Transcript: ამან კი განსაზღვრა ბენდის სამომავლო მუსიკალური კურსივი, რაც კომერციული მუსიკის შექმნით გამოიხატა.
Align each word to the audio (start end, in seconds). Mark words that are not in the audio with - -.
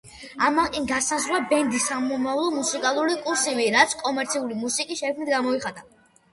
ამან 0.45 0.69
კი 0.77 0.79
განსაზღვრა 0.91 1.41
ბენდის 1.51 1.85
სამომავლო 1.91 2.49
მუსიკალური 2.57 3.21
კურსივი, 3.29 3.71
რაც 3.79 3.95
კომერციული 4.03 4.61
მუსიკის 4.67 5.07
შექმნით 5.07 5.35
გამოიხატა. 5.39 5.91